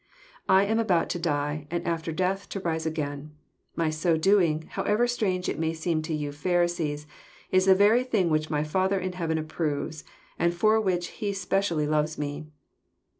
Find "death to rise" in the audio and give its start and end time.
2.11-2.87